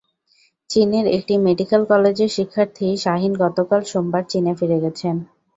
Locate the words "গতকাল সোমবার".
3.43-4.23